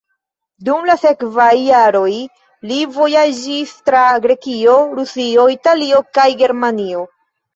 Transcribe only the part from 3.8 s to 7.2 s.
tra Grekio, Rusio, Italio kaj Germanio.